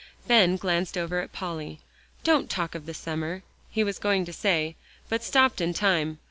[0.27, 1.79] Ben glanced over at Polly.
[2.23, 4.75] "Don't talk of the summer," he was going to say,
[5.09, 6.17] but stopped in time.